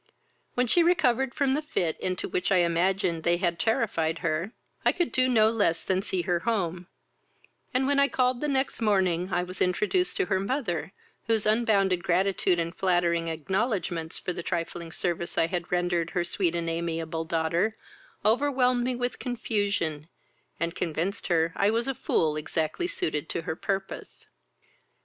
"When 0.55 0.65
she 0.65 0.81
recovered 0.81 1.35
from 1.35 1.53
the 1.53 1.61
fit 1.61 1.95
into 1.99 2.27
which 2.27 2.51
I 2.51 2.55
imagined 2.55 3.21
they 3.21 3.37
had 3.37 3.59
terrified 3.59 4.17
her, 4.25 4.51
I 4.83 4.91
could 4.93 5.11
do 5.11 5.29
no 5.29 5.51
less 5.51 5.83
than 5.83 6.01
see 6.01 6.23
her 6.23 6.39
home; 6.39 6.87
and, 7.71 7.85
when 7.85 7.99
I 7.99 8.07
called 8.07 8.41
the 8.41 8.47
next 8.47 8.81
morning, 8.81 9.31
I 9.31 9.43
was 9.43 9.61
introduced 9.61 10.17
to 10.17 10.25
her 10.25 10.39
mother, 10.39 10.91
whose 11.27 11.45
unbounded 11.45 12.01
gratitude 12.03 12.57
and 12.57 12.75
flattering 12.75 13.27
acknowledgments, 13.27 14.17
for 14.17 14.33
the 14.33 14.41
trifling 14.41 14.91
service 14.91 15.37
I 15.37 15.45
had 15.45 15.71
rendered 15.71 16.09
her 16.09 16.23
sweet 16.23 16.55
and 16.55 16.67
amiable 16.67 17.23
daughter, 17.25 17.77
overwhelmed 18.25 18.83
me 18.83 18.95
with 18.95 19.19
confusion, 19.19 20.09
and 20.59 20.73
convinced 20.73 21.27
her 21.27 21.53
I 21.55 21.69
was 21.69 21.87
a 21.87 21.93
fool 21.93 22.37
exactly 22.37 22.87
suited 22.87 23.29
to 23.29 23.43
her 23.43 23.55
purpose. 23.55 24.25